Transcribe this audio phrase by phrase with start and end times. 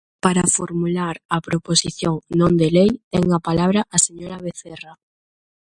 [0.25, 4.93] Para formular a proposición non de lei ten a palabra a señora Vecerra.